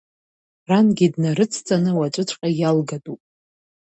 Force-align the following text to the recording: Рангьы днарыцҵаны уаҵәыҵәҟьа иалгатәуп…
Рангьы 0.69 1.07
днарыцҵаны 1.13 1.91
уаҵәыҵәҟьа 1.97 2.49
иалгатәуп… 2.59 3.21